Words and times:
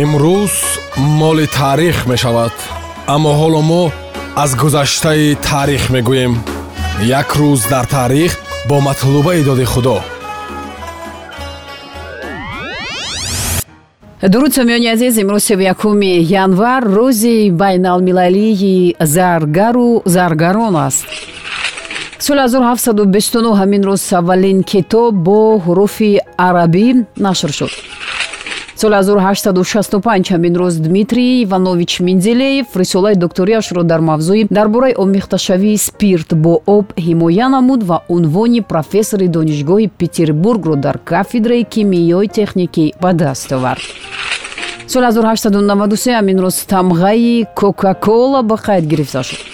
имрӯз 0.00 0.54
моли 0.96 1.46
таърих 1.46 2.06
мешавад 2.06 2.54
аммо 3.14 3.30
ҳоло 3.40 3.60
мо 3.70 3.82
аз 4.42 4.50
гузаштаи 4.56 5.36
таърих 5.48 5.84
мегӯем. 5.94 6.34
Як 7.20 7.28
рӯз 7.40 7.60
дар 7.72 7.84
таърих 7.84 8.32
бо 8.68 8.80
матлубаи 8.80 9.42
доди 9.44 9.64
худо. 9.64 9.98
Дуруд 14.32 14.52
сомиёни 14.56 14.88
азиз 14.94 15.14
имрӯз 15.22 15.42
сеюм 15.48 15.60
якуми 15.72 16.12
январ 16.44 16.82
рӯзи 16.98 17.50
байналмилалии 17.50 18.96
заргару 19.14 20.02
заргарон 20.04 20.76
аст. 20.76 21.06
Соли 22.18 22.40
1729 22.40 23.54
ҳамин 23.60 23.82
рӯз 23.88 24.02
аввалин 24.20 24.62
китоб 24.62 25.12
бо 25.26 25.60
ҳуруфи 25.64 26.10
арабӣ 26.48 26.86
нашр 27.16 27.52
шуд 27.58 27.72
соли 28.82 28.96
1865 28.96 30.30
ҳамин 30.30 30.54
рӯз 30.56 30.74
дмитрий 30.86 31.44
иванович 31.44 32.00
минзелеев 32.00 32.66
рисолаи 32.74 33.14
докторияшро 33.14 33.82
дар 33.82 34.00
мавзӯи 34.00 34.46
дар 34.50 34.68
бораи 34.68 34.94
омехташавии 35.04 35.76
спирт 35.76 36.34
бо 36.34 36.54
об 36.66 36.86
ҳимоя 37.06 37.48
намуд 37.48 37.82
ва 37.84 38.02
унвони 38.08 38.60
профессори 38.60 39.28
донишгоҳи 39.28 39.90
петербургро 40.00 40.74
дар 40.76 40.98
кафедраи 40.98 41.62
кимиёи 41.74 42.26
техникӣ 42.38 42.92
ба 43.02 43.12
даст 43.12 43.52
овард. 43.52 43.82
соли 44.92 45.06
1893 45.06 46.10
ҳамин 46.18 46.38
рӯз 46.44 46.56
тамғаи 46.72 47.46
кока-кола 47.54 48.42
ба 48.42 48.56
қайд 48.66 48.84
гирифта 48.92 49.22
шуд 49.22 49.51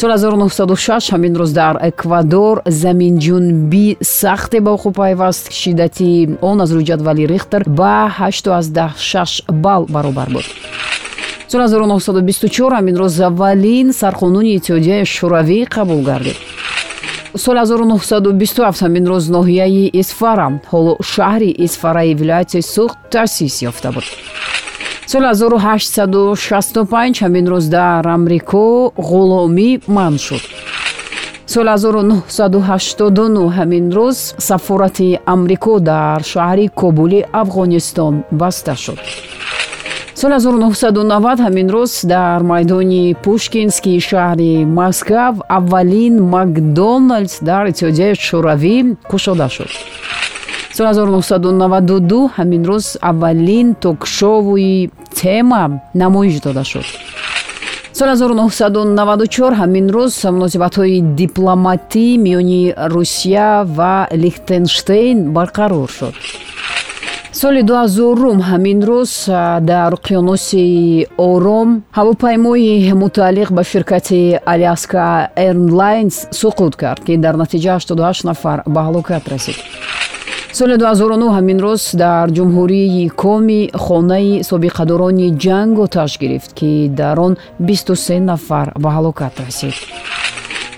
соли 0.00 0.12
1906 0.12 1.12
ҳамин 1.12 1.34
рӯз 1.40 1.52
дар 1.52 1.76
эквадор 1.90 2.56
заминҷунбӣ 2.66 3.86
сахте 4.20 4.58
ба 4.60 4.70
вуқӯъ 4.74 4.92
пайваст 5.00 5.52
шиддати 5.60 6.38
он 6.40 6.56
аз 6.64 6.70
рӯи 6.74 6.84
ҷадвали 6.90 7.24
рихтер 7.32 7.62
ба 7.80 7.94
86 8.18 9.44
балл 9.64 9.84
баробар 9.94 10.28
буд. 10.34 10.46
соли 11.48 11.64
1924 11.68 12.72
ҳамин 12.78 12.96
рӯз 13.02 13.20
аввалин 13.30 13.88
сарқонуни 14.02 14.50
иттиҳодияи 14.56 15.04
шӯравӣ 15.14 15.58
қабул 15.74 16.00
гардид. 16.10 16.38
соли 17.44 17.58
1927 17.58 18.80
ҳамин 18.84 19.04
рӯз 19.12 19.24
ноҳияи 19.36 19.90
исфара 20.00 20.48
ҳоло 20.72 20.92
шаҳри 21.12 21.50
исфараи 21.66 22.14
вилояти 22.20 22.60
суғд 22.74 22.96
таъсис 23.12 23.54
ёфта 23.70 23.88
буд 23.94 24.06
соли 25.10 25.26
1865 25.26 27.22
ҳамин 27.22 27.46
рӯз 27.52 27.66
дар 27.78 28.06
амрико 28.16 28.92
ғуломӣ 29.10 29.70
манъ 29.96 30.18
шуд. 30.26 30.44
соли 31.52 31.68
1989 31.68 33.50
ҳамин 33.58 33.86
рӯз 33.96 34.18
сафорати 34.48 35.10
амрико 35.34 35.74
дар 35.80 36.20
шаҳри 36.32 36.66
кобули 36.80 37.20
афғонистон 37.42 38.14
баста 38.40 38.74
шуд. 38.84 38.98
соли 40.20 40.36
1990 40.40 41.40
ҳамин 41.46 41.68
рӯз 41.74 41.92
дар 42.06 42.40
майдони 42.42 43.04
пушкинскии 43.24 44.00
шаҳри 44.08 44.64
москав 44.78 45.34
аввалин 45.58 46.14
макдоналдс 46.34 47.36
дар 47.48 47.64
иттиҳодияи 47.70 48.14
шӯравӣ 48.26 48.76
кушода 49.10 49.48
шуд 49.56 49.70
соли 50.76 50.88
1992 50.88 52.30
ҳамин 52.36 52.62
рӯз 52.70 52.86
аввалин 53.10 53.74
токшовуи 53.74 54.90
тема 55.20 55.80
намоиш 55.94 56.40
дода 56.40 56.64
шуд. 56.64 56.86
Соли 57.98 58.10
1994 58.10 59.54
ҳамин 59.60 59.86
рӯз 59.96 60.14
муносибатҳои 60.36 61.00
дипломатӣ 61.22 62.06
миёни 62.24 62.62
русия 62.94 63.64
ва 63.76 64.08
лихтенштейн 64.22 65.16
барқарор 65.36 65.90
шуд. 65.98 66.14
Соли 67.40 67.62
дуҳазорум 67.68 68.38
ҳамин 68.50 68.78
рӯз 68.90 69.12
дар 69.70 69.90
уқёнуси 69.98 70.64
ором 71.30 71.68
ҳавопаймои 71.98 72.92
мутааллиқ 73.02 73.48
ба 73.56 73.62
ширкати 73.70 74.22
аляска 74.52 75.04
airlines 75.46 76.16
суқут 76.40 76.74
кард 76.82 77.00
ки 77.06 77.16
дар 77.24 77.34
натиҷа 77.42 77.72
88 77.78 78.24
нафар 78.30 78.58
ба 78.74 78.80
ҳалокат 78.86 79.24
расид 79.32 79.58
соли 80.52 80.76
2009 80.76 81.30
ҳамин 81.36 81.58
рӯз 81.66 81.82
дар 81.96 82.26
ҷумҳурии 82.36 83.08
коми 83.22 83.62
хонаи 83.84 84.42
собиқадорони 84.50 85.28
ҷанг 85.44 85.74
оташ 85.84 86.12
гирифт 86.22 86.50
ки 86.58 86.70
дар 87.00 87.16
он 87.26 87.32
23 87.58 88.20
нафар 88.30 88.66
ба 88.82 88.88
ҳалокат 88.96 89.34
расид. 89.44 89.74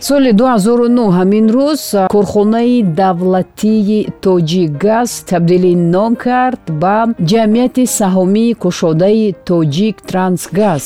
соли 0.09 0.31
2009 0.33 1.11
ҳамин 1.19 1.47
рӯз 1.57 1.83
корхонаи 2.15 2.83
давлатии 3.03 4.09
тоҷикгаз 4.25 5.11
табдили 5.31 5.73
ном 5.95 6.13
кард 6.25 6.63
ба 6.83 6.97
ҷамъияти 7.31 7.85
саҳомии 7.99 8.57
кушодаи 8.63 9.35
тоҷик 9.49 9.97
трансгаз 10.11 10.83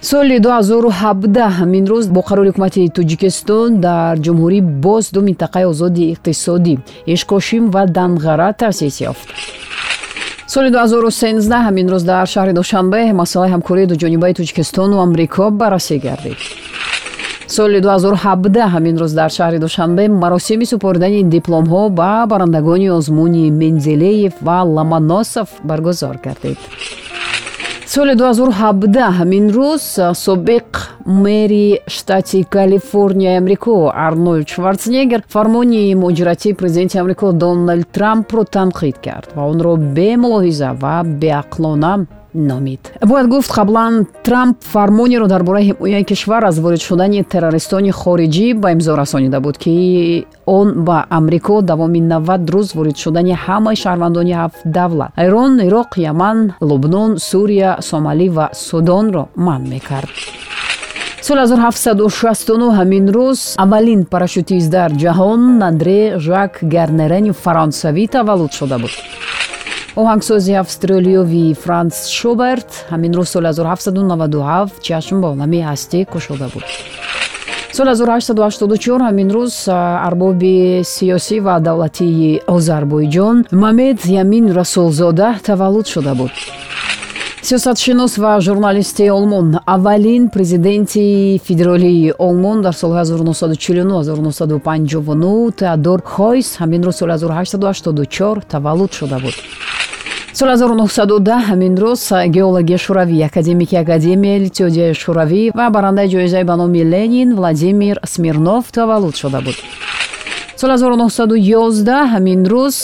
соли 0.00 0.38
2017 0.40 1.50
ҳамин 1.58 1.84
рӯз 1.86 2.06
бо 2.14 2.20
қарори 2.28 2.48
ҳукумати 2.50 2.82
тоҷикистон 2.98 3.80
дар 3.86 4.14
ҷумҳурӣ 4.24 4.60
боз 4.84 5.04
ду 5.14 5.20
минтақаи 5.28 5.64
озоди 5.72 6.04
иқтисодӣ 6.14 6.74
ишкошим 7.14 7.64
ва 7.74 7.82
данғара 7.96 8.48
таъсис 8.60 8.96
ёфт. 9.10 9.26
соли 10.52 10.70
2013 10.70 11.66
ҳамин 11.66 11.86
рӯз 11.92 12.04
дар 12.12 12.26
шаҳри 12.34 12.52
душанбе 12.60 13.12
масъалаи 13.20 13.50
ҳамкории 13.54 13.86
дуҷонибаи 13.92 14.34
тоҷикистону 14.38 14.96
амрико 15.04 15.44
баррасӣ 15.60 15.96
гардид. 16.06 16.38
соли 17.56 17.80
2017 17.80 18.60
ҳамин 18.74 18.96
рӯз 19.02 19.12
дар 19.20 19.30
шаҳри 19.38 19.58
душанбе 19.66 20.04
маросими 20.22 20.66
супоридани 20.72 21.20
дипломҳо 21.36 21.82
ба 21.98 22.26
барандагони 22.32 22.88
озмуни 22.98 23.44
мензелеев 23.62 24.32
ва 24.46 24.58
ломоносов 24.76 25.48
баргузор 25.68 26.16
гардид 26.26 26.58
соли 27.94 28.14
2017 28.14 29.10
ҳамин 29.18 29.44
рӯз 29.56 29.84
собиқ 30.26 30.68
мери 31.06 31.80
штати 31.86 32.40
калифорнияи 32.56 33.38
амрико 33.40 33.76
арнольд 34.06 34.48
шварценеггер 34.54 35.20
фармони 35.34 35.94
муҳоҷиратии 36.02 36.58
президенти 36.60 36.98
амрико 37.02 37.32
дональд 37.32 37.88
трампро 37.96 38.42
танқид 38.56 38.96
кард 39.06 39.28
ва 39.36 39.42
онро 39.52 39.72
бемулоҳиза 39.96 40.70
ва 40.82 40.96
беақлона 41.22 41.94
номид. 42.34 42.92
Бояд 43.04 43.28
гуфт 43.28 43.50
қаблан 43.50 44.06
трамп 44.22 44.62
фармонеро 44.64 45.26
дар 45.26 45.42
бораи 45.42 45.70
ҳимояи 45.70 46.04
кишвар 46.04 46.44
аз 46.44 46.58
ворид 46.58 46.80
шудани 46.80 47.24
террористони 47.24 47.90
хориҷӣ 47.90 48.54
ба 48.54 48.72
имзо 48.72 48.96
расонида 48.96 49.40
буд 49.40 49.58
ки 49.58 50.26
он 50.46 50.84
ба 50.84 51.06
амрико 51.10 51.62
давоми 51.62 52.00
навад 52.00 52.50
рӯз 52.50 52.74
ворид 52.74 52.96
шудани 52.96 53.34
ҳамаи 53.46 53.76
шаҳрвандони 53.76 54.32
ҳафт 54.32 54.60
давлат. 54.64 55.10
Эрон 55.16 55.52
ироқ 55.68 55.90
яман 55.96 56.52
лубнон 56.60 57.18
сурия 57.18 57.78
сомалӣ 57.80 58.28
ва 58.36 58.50
судонро 58.52 59.28
манъ 59.36 59.68
мекард. 59.68 60.08
Соли 61.28 61.40
1769 61.40 62.72
ҳамин 62.78 63.04
рӯз 63.16 63.40
аввалин 63.64 64.00
парашютист 64.12 64.70
дар 64.70 64.90
ҷаҳон 65.02 65.42
андре 65.68 66.00
жак 66.26 66.52
гарнерени 66.74 67.32
фаронсавӣ 67.42 68.04
таваллуд 68.14 68.52
шуда 68.58 68.76
буд 68.82 68.92
оҳангсози 70.00 70.52
австралиёвӣ 70.64 71.46
франс 71.64 71.96
шуберт 72.18 72.70
ҳамин 72.92 73.12
рӯз 73.18 73.28
соли 73.34 73.48
1797 73.52 74.72
чашм 74.86 75.16
ба 75.22 75.28
олами 75.34 75.60
ҳастӣ 75.68 75.98
кушода 76.12 76.46
буд. 76.54 76.66
Соли 77.76 77.90
1884 77.90 79.02
ҳамин 79.08 79.28
рӯз 79.36 79.54
арбоби 80.08 80.56
сиёсӣ 80.94 81.36
ва 81.46 81.54
давлатии 81.68 82.40
озарбойҷон 82.54 83.36
мамед 83.64 83.98
ямин 84.22 84.44
расулзода 84.58 85.28
таваллуд 85.48 85.86
шуда 85.94 86.12
буд. 86.20 86.34
Сиёсатшинос 87.48 88.12
ва 88.22 88.32
журналисти 88.40 89.04
олмон 89.18 89.46
аввалин 89.74 90.22
президенти 90.28 91.40
федералии 91.46 92.12
олмон 92.18 92.62
дар 92.62 92.74
солҳои 92.82 93.04
1949-1959 93.04 95.52
теодор 95.60 96.00
хойс 96.14 96.48
ҳамин 96.60 96.82
рӯз 96.86 96.96
соли 97.00 97.12
1884 97.12 98.42
таваллуд 98.52 98.92
шуда 98.92 99.18
буд 99.24 99.36
соли 100.38 100.50
1910 100.56 101.48
ҳамин 101.48 101.74
рӯз 101.82 102.02
геология 102.36 102.78
шӯравӣ 102.84 103.16
академики 103.30 103.76
академияи 103.84 104.46
иттиҳодияи 104.48 104.94
шӯравӣ 105.02 105.42
ва 105.58 105.66
барандаи 105.76 106.08
ҷоизаи 106.14 106.44
ба 106.50 106.54
номи 106.56 106.82
ленин 106.92 107.28
владимир 107.38 107.96
смирнов 108.12 108.64
таваллуд 108.78 109.16
шуда 109.22 109.40
буд. 109.46 109.56
Соли 110.60 110.74
1911 110.78 112.12
ҳамин 112.12 112.40
рӯз 112.52 112.76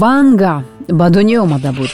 ванга 0.00 0.54
ба 0.98 1.06
дунё 1.14 1.38
омада 1.46 1.72
буд 1.78 1.90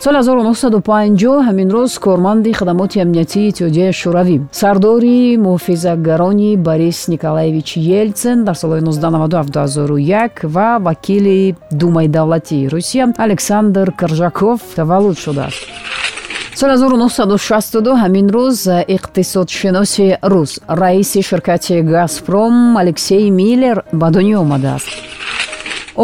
соли 0.00 0.16
1950 0.16 1.42
ҳамин 1.46 1.68
рӯз 1.70 1.98
корманди 1.98 2.52
хадамоти 2.52 3.00
амниятии 3.00 3.48
иттиҳодияи 3.50 3.92
шӯравӣ 4.00 4.36
сардори 4.60 5.36
муҳофизатгарони 5.46 6.56
борис 6.56 6.98
николаевич 7.12 7.68
елтсен 7.76 8.44
дар 8.44 8.54
солҳои 8.62 8.80
1997-2001 8.80 10.46
ва 10.54 10.78
вакили 10.86 11.56
думаи 11.80 12.08
давлатии 12.08 12.68
русия 12.68 13.04
александр 13.16 13.86
коржаков 14.00 14.60
таваллуд 14.76 15.18
шудааст 15.18 15.62
соли 16.60 16.72
1962 16.72 17.96
ҳамин 18.02 18.26
рӯз 18.36 18.58
иқтисодшиноси 18.96 20.06
рус 20.22 20.60
раиси 20.68 21.20
ширкати 21.22 21.82
газпром 21.82 22.76
алексей 22.82 23.30
миллер 23.30 23.76
ба 23.92 24.08
дунё 24.10 24.36
омадааст 24.44 25.17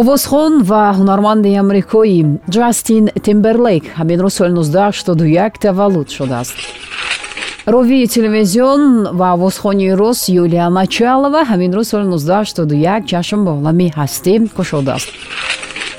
овозхон 0.01 0.53
ва 0.71 0.83
ҳунарманди 0.99 1.51
амрикоӣ 1.63 2.21
ҷастин 2.55 3.05
тимберлейк 3.27 3.85
ҳамин 3.99 4.19
рӯз 4.25 4.35
соли 4.39 4.53
1971 4.53 5.59
таваллуд 5.65 6.09
шудааст. 6.17 6.57
Ровии 7.75 8.07
телевизион 8.15 8.83
ва 9.19 9.29
овозхонии 9.37 9.93
рус 10.01 10.21
юлия 10.43 10.67
началова 10.81 11.41
ҳамин 11.51 11.71
рӯз 11.79 11.87
соли 11.93 12.07
1971 12.07 13.07
ҷашн 13.13 13.41
ба 13.47 13.51
олами 13.59 13.89
ҳастӣ 13.99 14.35
кушодааст 14.57 15.09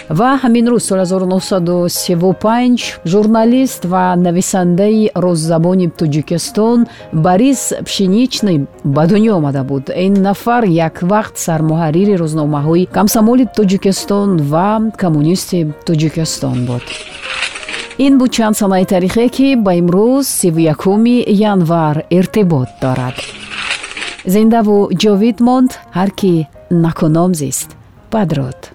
ва 0.09 0.37
ҳамин 0.43 0.65
рӯз 0.71 0.83
соли 0.89 1.05
1935 1.05 2.99
журналист 3.05 3.85
ва 3.85 4.15
нависандаи 4.15 5.09
рӯззабони 5.15 5.87
тоҷикистон 5.99 6.87
борис 7.13 7.73
пшеничный 7.85 8.67
ба 8.83 9.07
дунё 9.07 9.33
омада 9.37 9.63
буд. 9.63 9.89
Ин 10.05 10.13
нафар 10.27 10.63
як 10.63 10.95
вақт 11.01 11.35
сармуҳаррири 11.45 12.15
рӯзномаҳои 12.21 12.89
комсомоли 12.97 13.45
тоҷикистон 13.57 14.29
ва 14.51 14.69
коммунисти 15.01 15.59
тоҷикистон 15.87 16.57
буд. 16.69 16.85
Ин 17.97 18.17
буд 18.19 18.31
чанд 18.31 18.55
санаи 18.57 18.85
таърихе 18.85 19.29
ки 19.35 19.55
ба 19.55 19.71
имрӯз 19.81 20.25
сиву 20.39 20.59
якуми 20.73 21.17
январ 21.51 21.95
иртибот 22.17 22.69
дорад. 22.81 23.17
Зиндаву 24.33 24.77
ҷовид 25.01 25.37
монд 25.47 25.71
ҳар 25.97 26.09
ки 26.19 26.33
накуном 26.69 27.31
зист 27.41 27.69
бадруд 28.11 28.74